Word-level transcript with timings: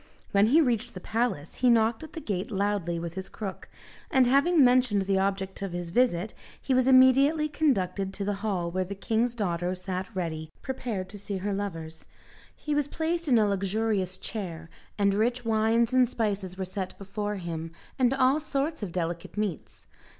When 0.31 0.47
he 0.47 0.61
reached 0.61 0.95
the 0.95 0.99
palace 0.99 1.57
he 1.57 1.69
knocked 1.69 2.03
at 2.03 2.13
the 2.13 2.19
gate 2.19 2.49
loudly 2.49 2.97
with 2.97 3.13
his 3.13 3.29
crook, 3.29 3.69
and 4.09 4.25
having 4.25 4.63
mentioned 4.63 5.03
the 5.03 5.19
object 5.19 5.61
of 5.61 5.73
his 5.73 5.91
visit, 5.91 6.33
he 6.59 6.73
was 6.73 6.87
immediately 6.87 7.47
conducted 7.47 8.11
to 8.15 8.25
the 8.25 8.33
hall 8.41 8.71
where 8.71 8.83
the 8.83 8.95
king's 8.95 9.35
daughter 9.35 9.75
sat 9.75 10.07
ready 10.15 10.49
prepared 10.63 11.07
to 11.09 11.19
see 11.19 11.37
her 11.37 11.53
lovers. 11.53 12.07
He 12.55 12.73
was 12.73 12.87
placed 12.87 13.27
in 13.27 13.37
a 13.37 13.45
luxurious 13.47 14.17
chair, 14.17 14.71
and 14.97 15.13
rich 15.13 15.45
wines 15.45 15.93
and 15.93 16.09
spices 16.09 16.57
were 16.57 16.65
set 16.65 16.97
before 16.97 17.35
him, 17.35 17.71
and 17.99 18.11
all 18.11 18.39
sorts 18.39 18.81
of 18.81 18.91
delicate 18.91 19.37
meats. 19.37 19.85